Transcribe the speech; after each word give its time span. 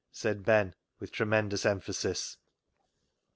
"said 0.23 0.43
Ben, 0.43 0.73
with 0.99 1.11
tremendous 1.11 1.63
emphasis. 1.63 2.37